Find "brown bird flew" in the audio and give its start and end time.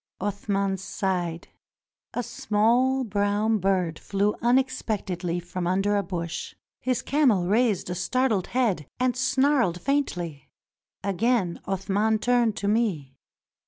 3.03-4.33